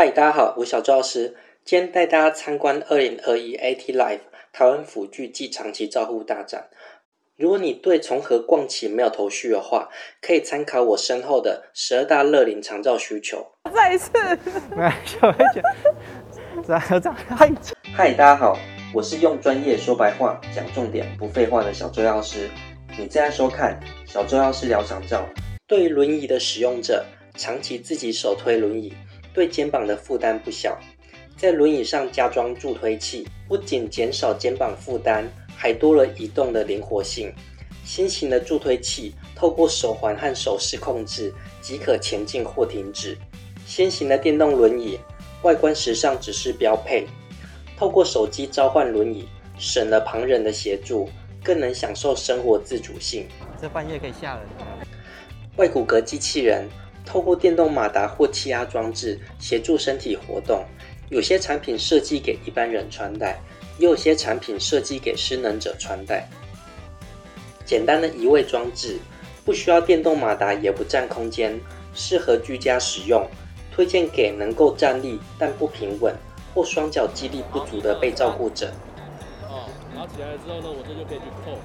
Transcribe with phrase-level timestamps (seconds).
[0.00, 1.36] 嗨，大家好，我是小周老师。
[1.62, 6.70] 今天带大家参观二零二一 AT Life 台湾辅具暨长期照护大展。
[7.36, 9.90] 如果你对从何逛起没有头绪的话，
[10.22, 13.46] 可以参考我身后的十二大乐龄长照需求。
[13.74, 14.10] 再一次，
[14.74, 15.62] 没小黑姐，
[16.66, 17.52] 这样这样，嗨，
[17.94, 18.58] 嗨，大家好，
[18.94, 22.48] 我是用专业说白话、讲重点不废话的小周药师。
[22.96, 25.28] 你正在收看小周药师聊长照。
[25.66, 27.04] 对于轮椅的使用者，
[27.36, 28.94] 长期自己手推轮椅。
[29.32, 30.78] 对肩膀的负担不小，
[31.36, 35.24] 在轮椅上加装助推器，不仅减少肩膀负担，
[35.56, 37.32] 还多了移动的灵活性。
[37.84, 43.16] 新型的助推器透过手环和手势控制即可前进或停止。
[43.66, 44.98] 新型的电动轮椅
[45.42, 47.06] 外观时尚只是标配，
[47.76, 49.28] 透过手机召唤轮椅，
[49.58, 51.08] 省了旁人的协助，
[51.42, 53.26] 更能享受生活自主性。
[53.60, 54.42] 这半夜可以吓人。
[55.56, 56.68] 外骨骼机器人。
[57.10, 60.64] 透过电动马达或气压装置协助身体活动，
[61.08, 63.40] 有些产品设计给一般人穿戴，
[63.78, 66.28] 也有些产品设计给失能者穿戴。
[67.64, 68.96] 简单的移位装置，
[69.44, 71.60] 不需要电动马达，也不占空间，
[71.92, 73.26] 适合居家使用。
[73.72, 76.14] 推荐给能够站立但不平稳
[76.54, 78.70] 或双脚肌力不足的被照顾者。
[79.48, 81.58] 哦，拿起来之后呢，我这就可以去扣。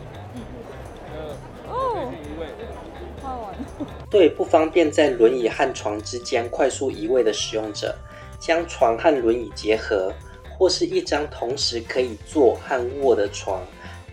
[4.09, 7.95] 对不方便在轮椅和床之间快速移位的使用者，
[8.39, 10.13] 将床和轮椅结合，
[10.57, 13.61] 或是一张同时可以坐和卧的床，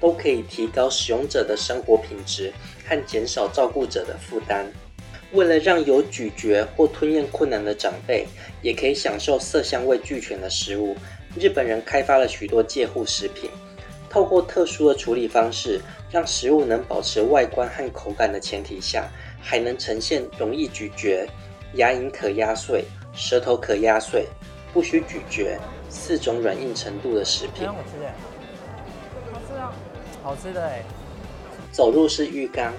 [0.01, 2.53] 都可以提高使用者的生活品质
[2.87, 4.67] 和减少照顾者的负担。
[5.33, 8.27] 为了让有咀嚼或吞咽困难的长辈
[8.61, 10.95] 也可以享受色香味俱全的食物，
[11.39, 13.49] 日本人开发了许多介护食品，
[14.13, 19.09] 透过特殊的处理方式，让食物能保持外观和口感的前提下。
[19.45, 21.29] 还能呈现容易咀嚼、
[21.75, 24.25] 牙龈可压碎、舌头可压碎、
[24.73, 27.67] 不需咀嚼四种软硬程度的食品。
[27.67, 28.13] 好吃的，
[29.33, 29.73] 好吃哦，
[30.23, 30.85] 好吃的哎。
[31.73, 32.73] 走入式浴缸，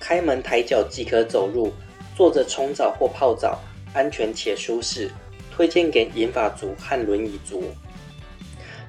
[0.00, 1.70] 开门抬脚即可走入，
[2.16, 3.60] 坐着冲澡或泡澡，
[3.92, 5.10] 安全且舒适，
[5.54, 7.64] 推荐给银发族和轮椅族。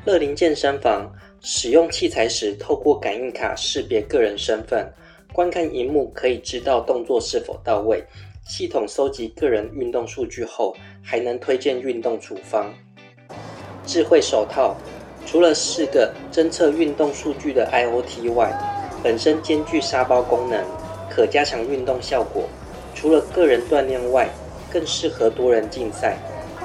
[0.06, 1.12] 乐龄健身房
[1.42, 4.86] 使用器材时，透过感应卡识别个人身份。
[5.32, 8.04] 观看荧幕可以知道动作是否到位。
[8.46, 12.74] 系统收集个人运动数据后，还能推荐运动处方。
[13.86, 14.76] 智慧手套
[15.26, 18.52] 除了四个侦测运动数据的 IOT 外，
[19.04, 20.66] 本身兼具沙包功能，
[21.10, 22.44] 可加强运动效果。
[22.96, 24.28] 除了个人锻炼外，
[24.70, 26.18] 更适合多人竞赛。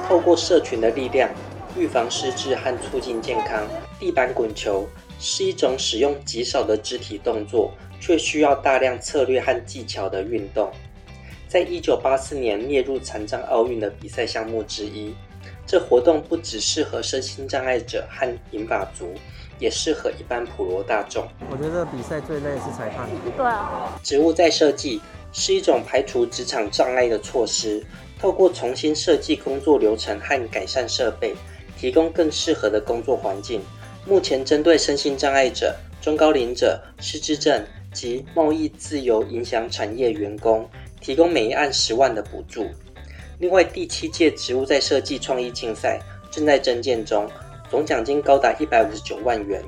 [0.09, 1.31] 透过社群的力量，
[1.77, 3.67] 预防失智和促进健康。
[3.99, 7.73] 地板滚球是一种使用极少的肢体动作。
[8.01, 10.71] 却需要大量策略和技巧的运动，
[11.49, 15.15] 在一九八四年列入残障奥运的比赛项目之一。
[15.67, 19.15] 这活动不只适合身心障碍者和银发族，
[19.59, 21.27] 也适合一般普罗大众。
[21.51, 23.09] 我觉得比赛最累是裁判。
[23.35, 23.99] 对啊。
[24.03, 25.01] 植物再设计
[25.33, 27.83] 是一种排除职场障碍的措施，
[28.21, 31.35] 透过重新设计工作流程和改善设备，
[31.79, 33.61] 提供更适合的工作环境。
[34.07, 37.65] 目前针对身心障碍者、中高龄者、失智症。
[37.95, 40.69] 及贸易自由影响产业员工
[41.01, 42.67] 提供每一案十万的补助。
[43.39, 47.31] 另外，第七届植物在设计创意竞赛正在征件中，
[47.71, 49.63] 总奖金高达一百五十九万元。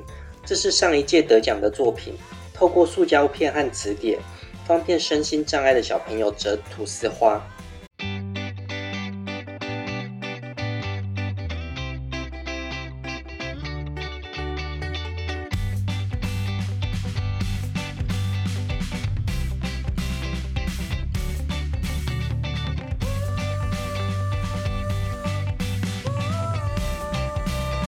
[0.45, 2.15] 这是上一届得奖的作品，
[2.53, 4.19] 透过塑胶片和磁铁，
[4.65, 7.41] 方便身心障碍的小朋友折吐司花。